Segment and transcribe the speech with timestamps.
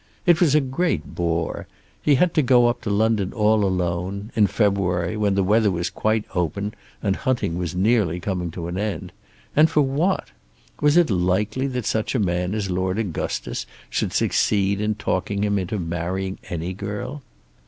[0.25, 1.67] It was a great bore.
[2.01, 5.91] He had to go up to London all alone, in February, when the weather was
[5.91, 9.11] quite open and hunting was nearly coming to an end.
[9.55, 10.29] And for what?
[10.81, 15.59] Was it likely that such a man as Lord Augustus should succeed in talking him
[15.59, 17.21] into marrying any girl?